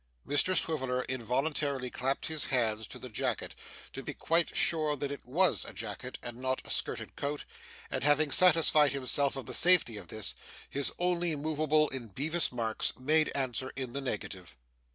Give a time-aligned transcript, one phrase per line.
[0.27, 3.53] Mr Swiveller involuntarily clapped his hands to the jacket
[3.93, 7.45] to be quite sure that it WAS a jacket and not a skirted coat;
[7.91, 10.33] and having satisfied himself of the safety of this,
[10.67, 14.57] his only moveable in Bevis Marks, made answer in the negative.